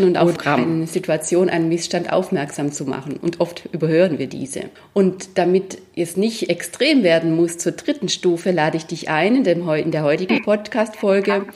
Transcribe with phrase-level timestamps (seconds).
[0.00, 3.18] und auf eine Situation, einen Missstand aufmerksam zu machen.
[3.20, 4.64] Und oft überhören wir diese.
[4.92, 9.44] Und damit es nicht extrem werden muss zur dritten Stufe, lade ich dich ein, in,
[9.44, 11.46] dem, in der heutigen Podcast-Folge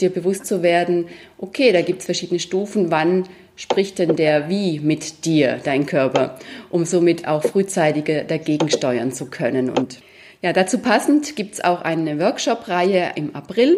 [0.00, 1.06] dir bewusst zu werden,
[1.38, 3.24] okay, da gibt es verschiedene Stufen, wann
[3.56, 6.38] spricht denn der Wie mit dir, dein Körper,
[6.70, 9.68] um somit auch frühzeitig dagegen steuern zu können.
[9.68, 10.00] Und
[10.40, 13.76] ja, dazu passend gibt es auch eine Workshop-Reihe im April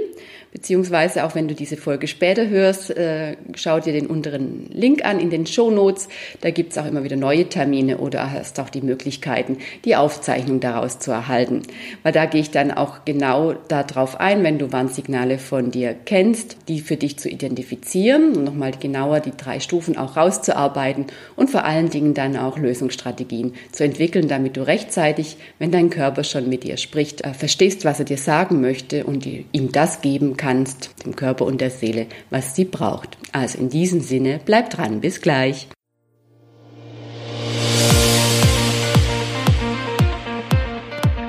[0.55, 5.19] beziehungsweise auch wenn du diese Folge später hörst, äh, schau dir den unteren Link an
[5.19, 6.09] in den Show Notes.
[6.43, 11.01] Da gibt's auch immer wieder neue Termine oder hast auch die Möglichkeiten, die Aufzeichnung daraus
[11.01, 11.63] zu erhalten.
[12.05, 16.57] Weil da gehe ich dann auch genau darauf ein, wenn du Warnsignale von dir kennst,
[16.69, 21.65] die für dich zu identifizieren und nochmal genauer die drei Stufen auch rauszuarbeiten und vor
[21.65, 26.63] allen Dingen dann auch Lösungsstrategien zu entwickeln, damit du rechtzeitig, wenn dein Körper schon mit
[26.63, 31.07] dir spricht, äh, verstehst, was er dir sagen möchte und ihm das geben kann kannst,
[31.07, 33.17] dem Körper und der Seele, was sie braucht.
[33.33, 35.69] Also in diesem Sinne, bleib dran, bis gleich.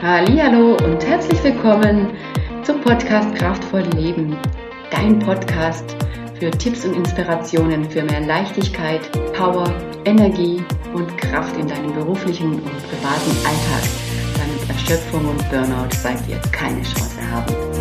[0.01, 2.09] Hallo und herzlich willkommen
[2.63, 4.35] zum Podcast Kraftvoll Leben,
[4.91, 5.95] dein Podcast
[6.37, 10.61] für Tipps und Inspirationen für mehr Leichtigkeit, Power, Energie
[10.93, 13.89] und Kraft in deinem beruflichen und privaten Alltag,
[14.35, 17.74] damit Erschöpfung und Burnout bei dir keine Chance haben.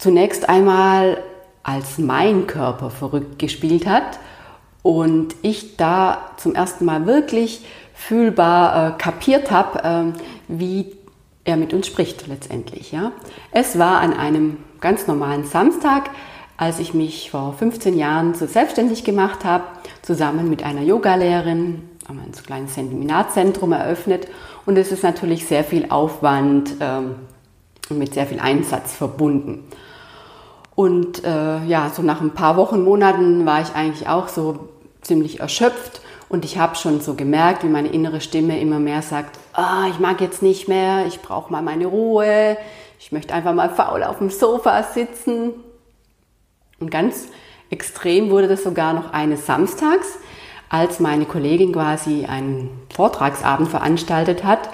[0.00, 1.22] Zunächst einmal
[1.62, 4.18] als mein Körper verrückt gespielt hat
[4.82, 10.96] und ich da zum ersten Mal wirklich fühlbar äh, kapiert habe, äh, wie
[11.44, 12.92] er mit uns spricht letztendlich.
[12.92, 13.12] Ja.
[13.52, 16.10] Es war an einem ganz normalen Samstag,
[16.56, 19.64] als ich mich vor 15 Jahren so selbstständig gemacht habe,
[20.02, 24.28] zusammen mit einer Yogalehrerin, haben wir ein so kleines Seminarzentrum eröffnet
[24.64, 27.16] und es ist natürlich sehr viel Aufwand ähm,
[27.90, 29.64] und mit sehr viel Einsatz verbunden.
[30.80, 34.70] Und äh, ja, so nach ein paar Wochen, Monaten war ich eigentlich auch so
[35.02, 36.00] ziemlich erschöpft
[36.30, 39.98] und ich habe schon so gemerkt, wie meine innere Stimme immer mehr sagt, ah, ich
[39.98, 42.56] mag jetzt nicht mehr, ich brauche mal meine Ruhe,
[42.98, 45.52] ich möchte einfach mal faul auf dem Sofa sitzen.
[46.78, 47.28] Und ganz
[47.68, 50.16] extrem wurde das sogar noch eines Samstags,
[50.70, 54.70] als meine Kollegin quasi einen Vortragsabend veranstaltet hat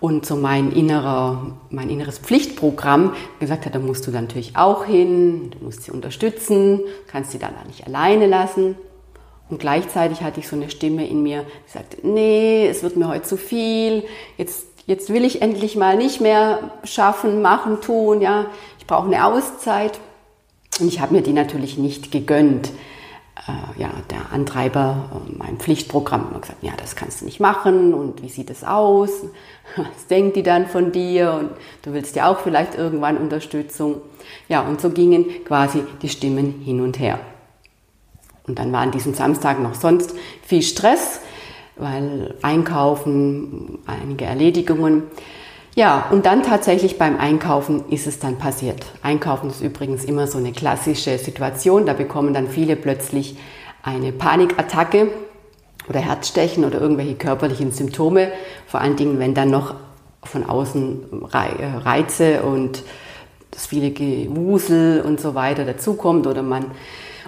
[0.00, 5.50] und so mein, innerer, mein inneres Pflichtprogramm gesagt hat, da musst du natürlich auch hin,
[5.50, 8.76] du musst sie unterstützen, kannst sie dann nicht alleine lassen.
[9.48, 13.08] Und gleichzeitig hatte ich so eine Stimme in mir, die sagte, nee, es wird mir
[13.08, 14.02] heute zu viel,
[14.36, 18.46] jetzt, jetzt will ich endlich mal nicht mehr schaffen, machen, tun, ja,
[18.78, 20.00] ich brauche eine Auszeit.
[20.80, 22.70] Und ich habe mir die natürlich nicht gegönnt
[23.36, 27.92] äh, ja, der Antreiber äh, mein Pflichtprogramm immer gesagt, ja, das kannst du nicht machen
[27.92, 29.10] und wie sieht es aus?
[29.76, 31.32] Was denkt die dann von dir?
[31.34, 31.50] Und
[31.82, 34.00] du willst ja auch vielleicht irgendwann Unterstützung.
[34.48, 37.20] Ja, und so gingen quasi die Stimmen hin und her.
[38.46, 41.20] Und dann war an diesem Samstag noch sonst viel Stress,
[41.76, 45.04] weil Einkaufen, einige Erledigungen.
[45.76, 48.86] Ja, und dann tatsächlich beim Einkaufen ist es dann passiert.
[49.02, 51.84] Einkaufen ist übrigens immer so eine klassische Situation.
[51.84, 53.36] Da bekommen dann viele plötzlich
[53.82, 55.10] eine Panikattacke
[55.86, 58.32] oder Herzstechen oder irgendwelche körperlichen Symptome.
[58.66, 59.74] Vor allen Dingen, wenn dann noch
[60.24, 62.82] von außen äh, Reize und
[63.50, 66.70] das viele Gewusel und so weiter dazukommt oder man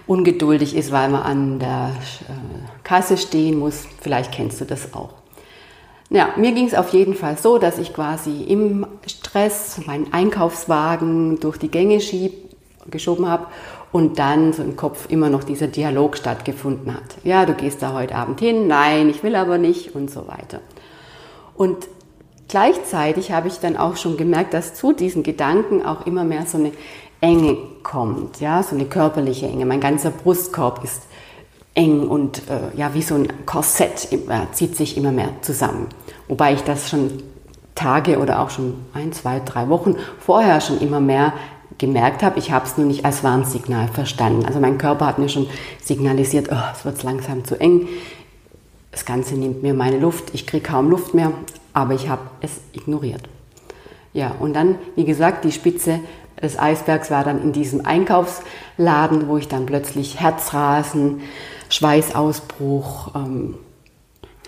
[0.06, 1.90] ungeduldig ist, weil man an der
[2.26, 3.84] äh, Kasse stehen muss.
[4.00, 5.12] Vielleicht kennst du das auch.
[6.10, 11.38] Ja, mir ging es auf jeden Fall so, dass ich quasi im Stress meinen Einkaufswagen
[11.38, 12.32] durch die Gänge schieb,
[12.90, 13.46] geschoben habe
[13.92, 17.18] und dann so im Kopf immer noch dieser Dialog stattgefunden hat.
[17.24, 20.60] Ja, du gehst da heute Abend hin, nein, ich will aber nicht und so weiter.
[21.54, 21.88] Und
[22.48, 26.56] gleichzeitig habe ich dann auch schon gemerkt, dass zu diesen Gedanken auch immer mehr so
[26.56, 26.72] eine
[27.20, 29.66] Enge kommt, ja, so eine körperliche Enge.
[29.66, 31.02] Mein ganzer Brustkorb ist
[31.78, 34.18] eng und äh, ja, wie so ein Korsett äh,
[34.52, 35.86] zieht sich immer mehr zusammen.
[36.26, 37.22] Wobei ich das schon
[37.76, 41.32] Tage oder auch schon ein, zwei, drei Wochen vorher schon immer mehr
[41.78, 42.40] gemerkt habe.
[42.40, 44.44] Ich habe es nur nicht als Warnsignal verstanden.
[44.44, 45.48] Also mein Körper hat mir schon
[45.80, 47.86] signalisiert, oh, es wird langsam zu eng.
[48.90, 50.34] Das Ganze nimmt mir meine Luft.
[50.34, 51.30] Ich kriege kaum Luft mehr,
[51.72, 53.22] aber ich habe es ignoriert.
[54.12, 56.00] Ja, und dann, wie gesagt, die Spitze
[56.42, 61.20] des Eisbergs war dann in diesem Einkaufsladen, wo ich dann plötzlich Herzrasen,
[61.68, 63.54] Schweißausbruch, ähm,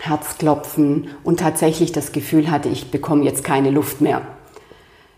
[0.00, 4.22] Herzklopfen und tatsächlich das Gefühl hatte, ich bekomme jetzt keine Luft mehr.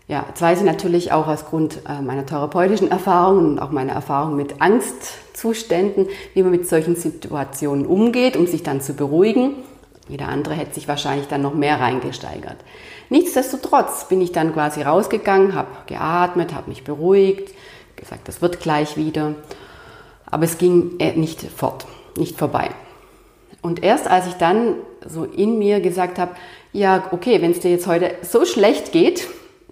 [0.09, 3.93] Ja, jetzt weiß ich natürlich auch aus Grund äh, meiner therapeutischen Erfahrungen und auch meiner
[3.93, 9.55] Erfahrung mit Angstzuständen, wie man mit solchen Situationen umgeht, um sich dann zu beruhigen.
[10.09, 12.57] Jeder andere hätte sich wahrscheinlich dann noch mehr reingesteigert.
[13.09, 17.53] Nichtsdestotrotz bin ich dann quasi rausgegangen, habe geatmet, habe mich beruhigt,
[17.95, 19.35] gesagt, das wird gleich wieder.
[20.33, 21.85] Aber es ging äh, nicht fort,
[22.17, 22.71] nicht vorbei.
[23.61, 24.75] Und erst als ich dann
[25.07, 26.31] so in mir gesagt habe,
[26.71, 29.27] ja, okay, wenn es dir jetzt heute so schlecht geht,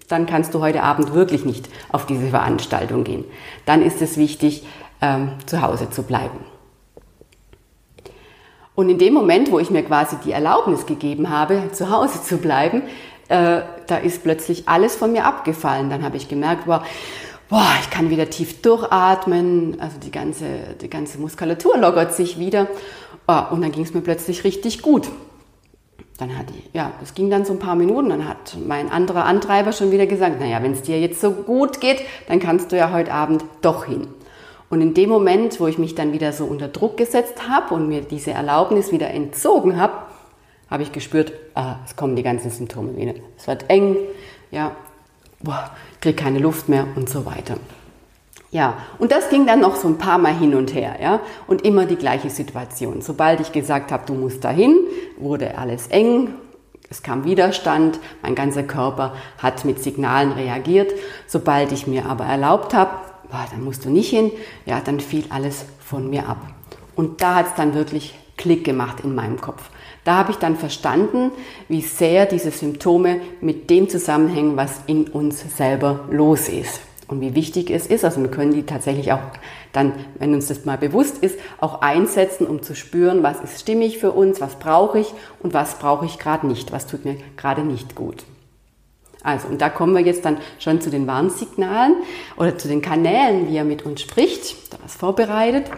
[0.08, 3.24] dann kannst du heute Abend wirklich nicht auf diese Veranstaltung gehen.
[3.66, 4.64] Dann ist es wichtig,
[5.00, 6.38] ähm, zu Hause zu bleiben.
[8.76, 12.38] Und in dem Moment, wo ich mir quasi die Erlaubnis gegeben habe, zu Hause zu
[12.38, 12.82] bleiben,
[13.28, 15.90] äh, da ist plötzlich alles von mir abgefallen.
[15.90, 16.84] Dann habe ich gemerkt, boah,
[17.52, 20.46] boah, ich kann wieder tief durchatmen, also die ganze,
[20.80, 22.66] die ganze Muskulatur lockert sich wieder.
[23.28, 25.10] Oh, und dann ging es mir plötzlich richtig gut.
[26.16, 29.26] Dann hat die, ja, das ging dann so ein paar Minuten, dann hat mein anderer
[29.26, 32.76] Antreiber schon wieder gesagt, naja, wenn es dir jetzt so gut geht, dann kannst du
[32.78, 34.08] ja heute Abend doch hin.
[34.70, 37.86] Und in dem Moment, wo ich mich dann wieder so unter Druck gesetzt habe und
[37.86, 39.92] mir diese Erlaubnis wieder entzogen habe,
[40.70, 43.12] habe ich gespürt, ah, es kommen die ganzen Symptome wieder.
[43.36, 43.98] Es wird eng,
[44.50, 44.74] ja,
[45.42, 47.56] boah, kriege keine Luft mehr und so weiter.
[48.50, 51.62] Ja, und das ging dann noch so ein paar Mal hin und her, ja, und
[51.62, 53.00] immer die gleiche Situation.
[53.00, 54.76] Sobald ich gesagt habe, du musst dahin,
[55.18, 56.34] wurde alles eng,
[56.92, 60.92] es kam Widerstand, mein ganzer Körper hat mit Signalen reagiert.
[61.26, 62.90] Sobald ich mir aber erlaubt habe,
[63.30, 64.30] boah, dann musst du nicht hin,
[64.66, 66.36] ja, dann fiel alles von mir ab.
[66.94, 69.70] Und da hat es dann wirklich Klick gemacht in meinem Kopf.
[70.04, 71.30] Da habe ich dann verstanden,
[71.68, 76.80] wie sehr diese Symptome mit dem zusammenhängen, was in uns selber los ist.
[77.06, 79.20] Und wie wichtig es ist, also wir können die tatsächlich auch
[79.72, 83.98] dann, wenn uns das mal bewusst ist, auch einsetzen, um zu spüren, was ist stimmig
[83.98, 87.62] für uns, was brauche ich und was brauche ich gerade nicht, was tut mir gerade
[87.62, 88.24] nicht gut.
[89.22, 91.96] Also, und da kommen wir jetzt dann schon zu den Warnsignalen
[92.36, 95.70] oder zu den Kanälen, wie er mit uns spricht, da was vorbereitet.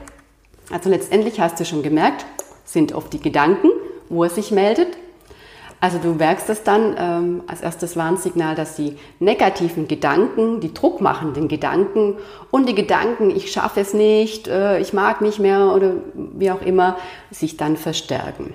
[0.71, 2.25] Also letztendlich hast du schon gemerkt,
[2.65, 3.69] sind oft die Gedanken,
[4.09, 4.89] wo er sich meldet.
[5.81, 11.47] Also du merkst es dann ähm, als erstes Warnsignal, dass die negativen Gedanken, die druckmachenden
[11.47, 12.15] Gedanken
[12.51, 16.63] und die Gedanken, ich schaffe es nicht, äh, ich mag nicht mehr oder wie auch
[16.63, 16.97] immer,
[17.31, 18.55] sich dann verstärken.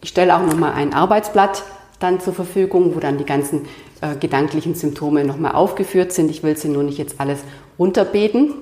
[0.00, 1.64] Ich stelle auch nochmal ein Arbeitsblatt
[1.98, 3.66] dann zur Verfügung, wo dann die ganzen
[4.00, 6.30] äh, gedanklichen Symptome nochmal aufgeführt sind.
[6.30, 7.40] Ich will sie nur nicht jetzt alles
[7.80, 8.54] runterbeten.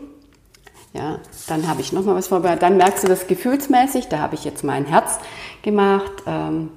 [0.94, 1.18] Ja,
[1.48, 2.62] dann habe ich nochmal was vorbereitet.
[2.62, 5.18] Dann merkst du das gefühlsmäßig, da habe ich jetzt mein Herz
[5.62, 6.70] gemacht, ähm,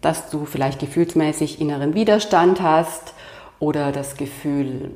[0.00, 3.14] dass du vielleicht gefühlsmäßig inneren Widerstand hast
[3.60, 4.90] oder das Gefühl,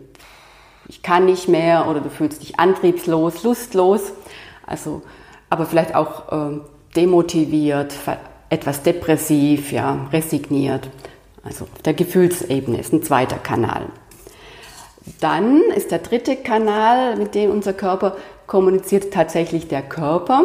[0.89, 4.13] ich kann nicht mehr oder du fühlst dich antriebslos, lustlos.
[4.67, 5.03] Also,
[5.51, 6.59] aber vielleicht auch äh,
[6.97, 7.95] demotiviert,
[8.51, 10.91] etwas depressiv, ja, resigniert.
[11.45, 13.87] Also der Gefühlsebene ist ein zweiter Kanal.
[15.21, 18.17] Dann ist der dritte Kanal, mit dem unser Körper
[18.47, 20.45] kommuniziert, tatsächlich der Körper,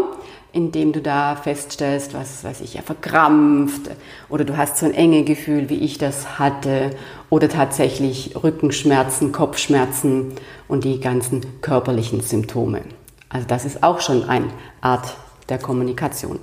[0.52, 3.92] indem du da feststellst, was weiß ich, ja verkrampft
[4.30, 6.92] oder du hast so ein enge Gefühl, wie ich das hatte
[7.30, 10.34] oder tatsächlich Rückenschmerzen, Kopfschmerzen
[10.68, 12.82] und die ganzen körperlichen Symptome.
[13.30, 14.48] Also das ist auch schon eine
[14.82, 15.16] Art
[15.50, 16.40] der Kommunikation.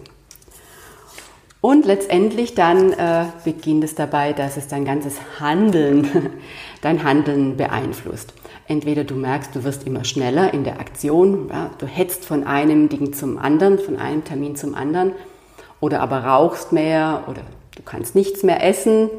[1.61, 6.31] Und letztendlich dann äh, beginnt es dabei, dass es dein ganzes Handeln,
[6.81, 8.35] dein Handeln beeinflusst.
[8.69, 12.89] Entweder du merkst, du wirst immer schneller in der Aktion, ja, du hetzt von einem
[12.89, 15.13] Ding zum anderen, von einem Termin zum anderen,
[15.81, 17.43] oder aber rauchst mehr oder
[17.75, 19.11] du kannst nichts mehr essen.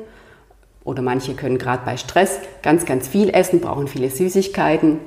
[0.83, 4.99] Oder manche können gerade bei Stress ganz, ganz viel essen, brauchen viele Süßigkeiten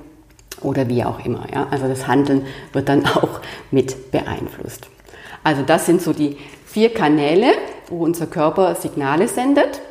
[0.61, 1.47] oder wie auch immer.
[1.53, 1.69] Ja.
[1.71, 4.89] Also das Handeln wird dann auch mit beeinflusst.
[5.43, 6.37] Also das sind so die
[6.71, 7.53] vier Kanäle,
[7.89, 9.83] wo unser Körper Signale sendet.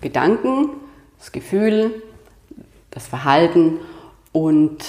[0.00, 0.70] Gedanken,
[1.18, 2.02] das Gefühl,
[2.90, 3.78] das Verhalten
[4.32, 4.82] und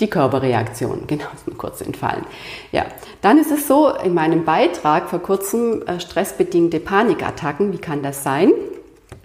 [0.00, 1.04] die Körperreaktion.
[1.06, 2.24] Genau, ist mir kurz entfallen.
[2.72, 2.86] Ja,
[3.20, 8.22] dann ist es so, in meinem Beitrag vor kurzem äh, stressbedingte Panikattacken, wie kann das
[8.22, 8.52] sein?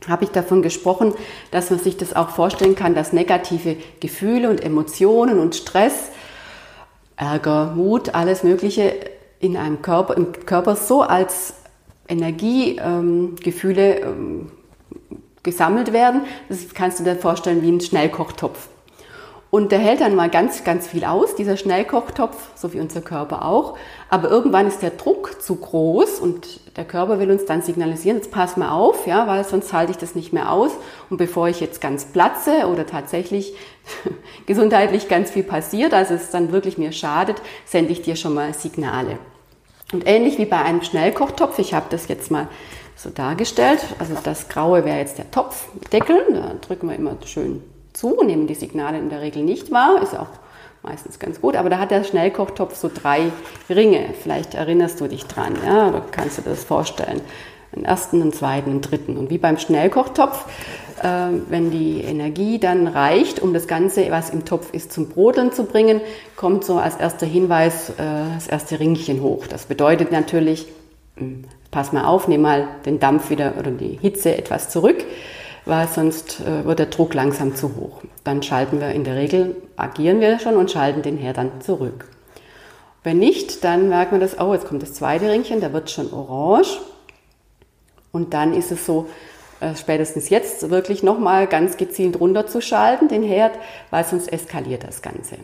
[0.08, 1.14] Habe ich davon gesprochen,
[1.52, 6.10] dass man sich das auch vorstellen kann, dass negative Gefühle und Emotionen und Stress,
[7.16, 8.94] Ärger, Mut, alles Mögliche
[9.40, 11.54] in einem Körper, im Körper so als
[12.08, 14.52] Energiegefühle ähm,
[15.12, 16.22] ähm, gesammelt werden.
[16.50, 18.68] Das kannst du dir vorstellen wie ein Schnellkochtopf.
[19.52, 23.46] Und der hält dann mal ganz, ganz viel aus, dieser Schnellkochtopf, so wie unser Körper
[23.46, 23.78] auch.
[24.08, 28.30] Aber irgendwann ist der Druck zu groß und der Körper will uns dann signalisieren, jetzt
[28.30, 30.72] pass mal auf, ja, weil sonst halte ich das nicht mehr aus.
[31.10, 33.56] Und bevor ich jetzt ganz platze oder tatsächlich
[34.46, 38.54] gesundheitlich ganz viel passiert, also es dann wirklich mir schadet, sende ich dir schon mal
[38.54, 39.18] Signale.
[39.92, 42.48] Und ähnlich wie bei einem Schnellkochtopf, ich habe das jetzt mal
[42.96, 48.24] so dargestellt, also das Graue wäre jetzt der Topfdeckel, da drücken wir immer schön zu,
[48.24, 50.30] nehmen die Signale in der Regel nicht wahr, ist auch
[50.84, 51.56] meistens ganz gut.
[51.56, 53.32] Aber da hat der Schnellkochtopf so drei
[53.70, 54.14] Ringe.
[54.22, 57.22] Vielleicht erinnerst du dich dran, ja, oder kannst du dir das vorstellen.
[57.76, 59.18] Einen ersten, einen zweiten, einen dritten.
[59.18, 60.46] Und wie beim Schnellkochtopf,
[61.04, 65.52] äh, wenn die Energie dann reicht, um das Ganze, was im Topf ist, zum Brodeln
[65.52, 66.02] zu bringen,
[66.36, 67.94] kommt so als erster Hinweis äh,
[68.34, 69.46] das erste Ringchen hoch.
[69.48, 70.68] Das bedeutet natürlich,
[71.18, 75.06] hm, pass mal auf, nimm mal den Dampf wieder oder die Hitze etwas zurück
[75.70, 78.02] weil sonst äh, wird der Druck langsam zu hoch.
[78.24, 82.10] Dann schalten wir in der Regel, agieren wir schon und schalten den Herd dann zurück.
[83.04, 86.12] Wenn nicht, dann merkt man das, oh, jetzt kommt das zweite Ringchen, der wird schon
[86.12, 86.80] orange.
[88.12, 89.08] Und dann ist es so,
[89.60, 93.52] äh, spätestens jetzt wirklich nochmal ganz gezielt runterzuschalten, den Herd,
[93.92, 95.36] weil sonst eskaliert das Ganze.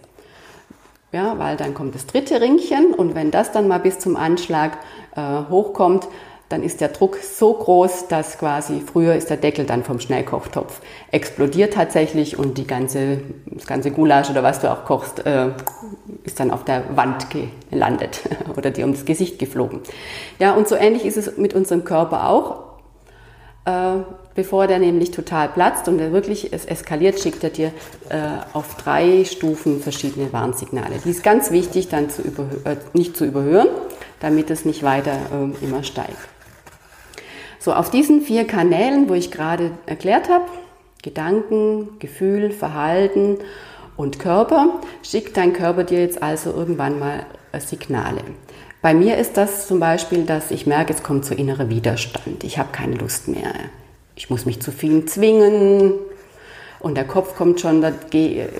[1.12, 4.77] Ja, weil dann kommt das dritte Ringchen und wenn das dann mal bis zum Anschlag
[5.15, 6.08] äh, hochkommt,
[6.50, 10.80] dann ist der Druck so groß, dass quasi früher ist der Deckel dann vom Schnellkochtopf
[11.12, 15.50] explodiert tatsächlich und die ganze, das ganze Gulasch oder was du auch kochst, äh,
[16.24, 17.28] ist dann auf der Wand
[17.72, 18.22] gelandet
[18.58, 19.82] oder dir ums Gesicht geflogen.
[20.40, 22.66] Ja, und so ähnlich ist es mit unserem Körper auch.
[23.66, 24.04] Äh,
[24.36, 27.72] bevor der nämlich total platzt und er wirklich es eskaliert, schickt er dir
[28.10, 28.20] äh,
[28.54, 31.00] auf drei Stufen verschiedene Warnsignale.
[31.04, 33.70] Die ist ganz wichtig, dann zu äh, nicht zu überhören,
[34.20, 36.35] damit es nicht weiter äh, immer steigt.
[37.65, 40.45] So, auf diesen vier Kanälen, wo ich gerade erklärt habe,
[41.01, 43.39] Gedanken, Gefühl, Verhalten
[43.98, 48.22] und Körper, schickt dein Körper dir jetzt also irgendwann mal äh, Signale.
[48.84, 52.43] Bei mir ist das zum Beispiel, dass ich merke, es kommt so innerer Widerstand.
[52.43, 53.51] Ich habe keine Lust mehr.
[54.15, 55.93] Ich muss mich zu viel zwingen.
[56.86, 57.92] Und der Kopf kommt schon da,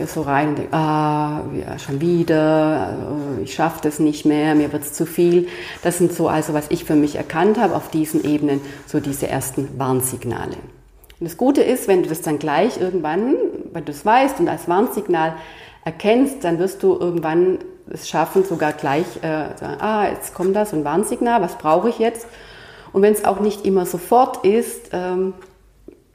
[0.08, 2.98] so rein und denkt, ah, ja, schon wieder,
[3.38, 5.48] äh, ich schaffe das nicht mehr, mir wird es zu viel.
[5.84, 9.28] Das sind so also, was ich für mich erkannt habe auf diesen Ebenen, so diese
[9.28, 10.56] ersten Warnsignale.
[11.20, 13.36] Und das Gute ist, wenn du das dann gleich irgendwann,
[13.74, 15.36] wenn du es weißt und als Warnsignal
[15.84, 17.60] erkennst, dann wirst du irgendwann
[17.92, 21.90] es schaffen, sogar gleich äh, sagen, ah, jetzt kommt da so ein Warnsignal, was brauche
[21.90, 22.26] ich jetzt?
[22.92, 25.36] Und wenn es auch nicht immer sofort ist, ähm,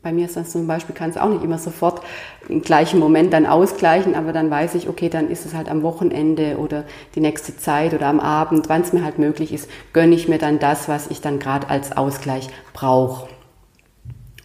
[0.02, 2.00] bei mir ist das zum Beispiel, kann es auch nicht immer sofort
[2.48, 5.82] im gleichen Moment dann ausgleichen, aber dann weiß ich, okay, dann ist es halt am
[5.82, 10.14] Wochenende oder die nächste Zeit oder am Abend, wann es mir halt möglich ist, gönne
[10.14, 13.28] ich mir dann das, was ich dann gerade als Ausgleich brauche.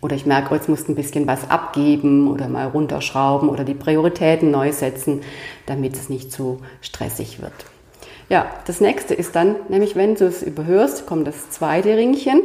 [0.01, 3.63] Oder ich merke, oh, jetzt musst du ein bisschen was abgeben oder mal runterschrauben oder
[3.63, 5.21] die Prioritäten neu setzen,
[5.65, 7.53] damit es nicht zu stressig wird.
[8.27, 12.41] Ja, das nächste ist dann, nämlich wenn du es überhörst, kommt das zweite Ringchen.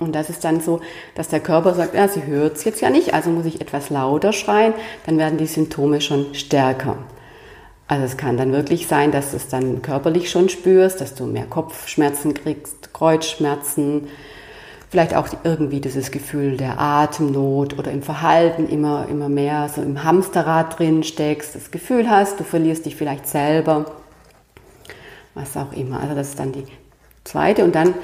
[0.00, 0.80] Und das ist dann so,
[1.16, 3.90] dass der Körper sagt, ja, sie hört es jetzt ja nicht, also muss ich etwas
[3.90, 4.74] lauter schreien,
[5.06, 6.98] dann werden die Symptome schon stärker.
[7.88, 11.24] Also es kann dann wirklich sein, dass du es dann körperlich schon spürst, dass du
[11.24, 14.08] mehr Kopfschmerzen kriegst, Kreuzschmerzen,
[14.90, 20.04] vielleicht auch irgendwie dieses Gefühl der Atemnot oder im Verhalten immer, immer mehr so im
[20.04, 23.86] Hamsterrad drin steckst, das Gefühl hast, du verlierst dich vielleicht selber,
[25.34, 26.00] was auch immer.
[26.00, 26.64] Also das ist dann die
[27.24, 27.94] zweite und dann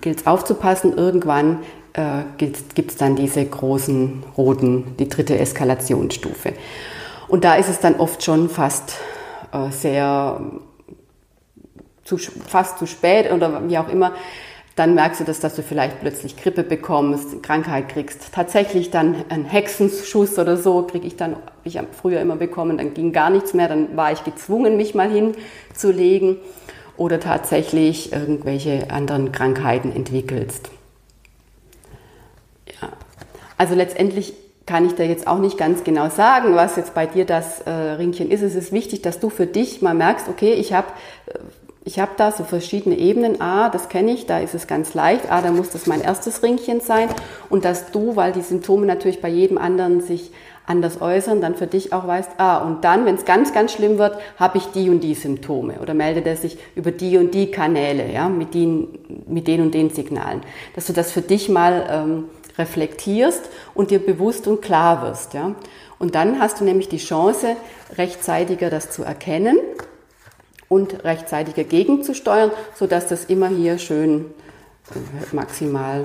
[0.00, 1.60] gilt es aufzupassen, irgendwann
[1.92, 6.52] äh, gibt es dann diese großen roten, die dritte Eskalationsstufe.
[7.28, 8.96] Und da ist es dann oft schon fast
[9.52, 10.40] äh, sehr,
[12.04, 14.12] zu, fast zu spät oder wie auch immer.
[14.76, 18.32] Dann merkst du das, dass du vielleicht plötzlich Grippe bekommst, Krankheit kriegst.
[18.32, 22.94] Tatsächlich dann einen Hexenschuss oder so kriege ich dann, wie ich früher immer bekommen, dann
[22.94, 26.36] ging gar nichts mehr, dann war ich gezwungen, mich mal hinzulegen
[26.98, 30.70] oder tatsächlich irgendwelche anderen Krankheiten entwickelst.
[32.82, 32.90] Ja.
[33.56, 34.34] Also letztendlich
[34.66, 37.70] kann ich da jetzt auch nicht ganz genau sagen, was jetzt bei dir das äh,
[37.70, 38.42] Ringchen ist.
[38.42, 40.88] Es ist wichtig, dass du für dich mal merkst, okay, ich habe
[41.26, 41.38] äh,
[41.88, 43.40] ich habe da so verschiedene Ebenen.
[43.40, 45.32] Ah, das kenne ich, da ist es ganz leicht.
[45.32, 47.08] Ah, da muss das mein erstes Ringchen sein.
[47.48, 50.30] Und dass du, weil die Symptome natürlich bei jedem anderen sich
[50.66, 53.96] anders äußern, dann für dich auch weißt, ah, und dann, wenn es ganz, ganz schlimm
[53.96, 57.50] wird, habe ich die und die Symptome oder meldet er sich über die und die
[57.50, 58.88] Kanäle, ja, mit den,
[59.26, 60.42] mit den und den Signalen.
[60.74, 62.24] Dass du das für dich mal ähm,
[62.58, 65.54] reflektierst und dir bewusst und klar wirst, ja.
[65.98, 67.56] Und dann hast du nämlich die Chance,
[67.96, 69.56] rechtzeitiger das zu erkennen
[70.68, 74.26] und rechtzeitiger gegenzusteuern, sodass das immer hier schön
[74.94, 76.04] äh, maximal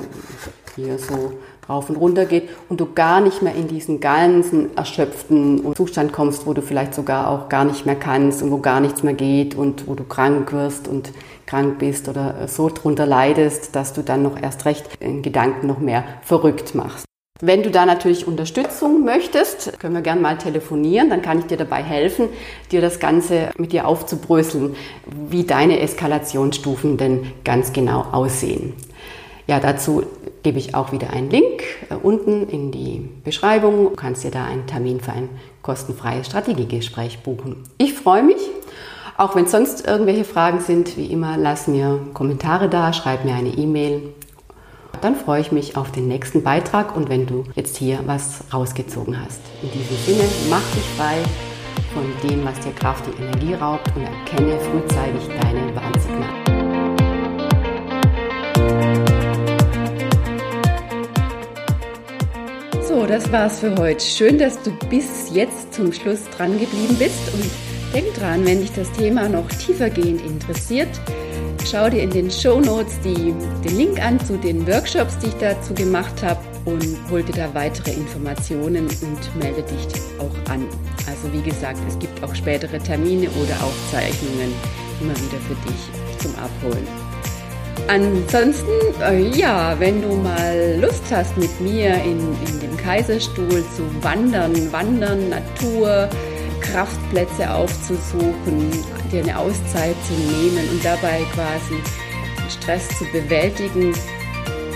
[0.75, 1.33] hier so
[1.69, 6.45] rauf und runter geht und du gar nicht mehr in diesen ganzen erschöpften Zustand kommst,
[6.45, 9.55] wo du vielleicht sogar auch gar nicht mehr kannst und wo gar nichts mehr geht
[9.55, 11.11] und wo du krank wirst und
[11.45, 15.79] krank bist oder so drunter leidest, dass du dann noch erst recht in Gedanken noch
[15.79, 17.05] mehr verrückt machst.
[17.45, 21.57] Wenn du da natürlich Unterstützung möchtest, können wir gerne mal telefonieren, dann kann ich dir
[21.57, 22.29] dabei helfen,
[22.71, 24.77] dir das Ganze mit dir aufzubröseln,
[25.29, 28.71] wie deine Eskalationsstufen denn ganz genau aussehen.
[29.45, 30.03] Ja, dazu
[30.43, 33.89] gebe ich auch wieder einen Link äh, unten in die Beschreibung.
[33.89, 35.27] Du kannst dir da einen Termin für ein
[35.63, 37.63] kostenfreies Strategiegespräch buchen.
[37.77, 38.39] Ich freue mich.
[39.17, 43.49] Auch wenn sonst irgendwelche Fragen sind, wie immer, lass mir Kommentare da, schreib mir eine
[43.49, 44.13] E-Mail.
[45.01, 49.19] Dann freue ich mich auf den nächsten Beitrag und wenn du jetzt hier was rausgezogen
[49.19, 49.41] hast.
[49.61, 51.17] In diesem Sinne, mach dich frei
[51.93, 56.53] von dem, was dir Kraft und Energie raubt und erkenne frühzeitig deine Warnsignale.
[62.87, 64.05] So, das war's für heute.
[64.05, 67.49] Schön, dass du bis jetzt zum Schluss dran geblieben bist und
[67.93, 70.89] denk dran, wenn dich das Thema noch tiefergehend interessiert,
[71.65, 75.73] schau dir in den Show Notes den Link an zu den Workshops, die ich dazu
[75.73, 79.87] gemacht habe und hol dir da weitere Informationen und melde dich
[80.19, 80.65] auch an.
[81.07, 84.53] Also wie gesagt, es gibt auch spätere Termine oder Aufzeichnungen
[85.01, 86.87] immer wieder für dich zum Abholen.
[87.87, 93.83] Ansonsten, äh, ja, wenn du mal Lust hast, mit mir in, in dem Kaiserstuhl zu
[94.01, 96.07] wandern, wandern, Natur,
[96.61, 98.71] Kraftplätze aufzusuchen,
[99.13, 101.75] dir eine Auszeit zu nehmen und dabei quasi
[102.49, 103.93] Stress zu bewältigen,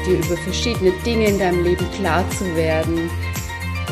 [0.06, 3.10] dir über verschiedene Dinge in deinem Leben klar zu werden,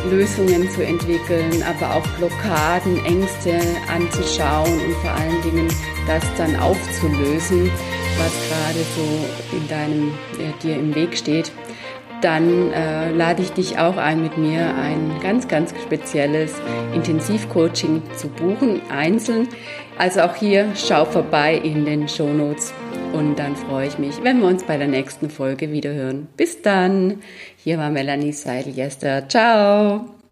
[0.10, 3.60] Lösungen zu entwickeln, aber auch Blockaden, Ängste
[3.92, 5.68] anzuschauen und vor allen Dingen
[6.08, 7.72] das dann aufzulösen
[8.18, 10.10] was gerade so in deinem,
[10.40, 11.52] äh, dir im Weg steht,
[12.26, 16.56] dann äh, lade ich dich auch ein, mit mir ein ganz, ganz spezielles
[16.96, 19.48] Intensivcoaching zu buchen, einzeln.
[20.00, 22.74] Also auch hier schau vorbei in den Show Notes
[23.14, 26.28] und dann freue ich mich, wenn wir uns bei der nächsten Folge wieder hören.
[26.36, 27.22] Bis dann.
[27.64, 29.30] Hier war Melanie Seidel-Jester.
[29.30, 30.15] Ciao.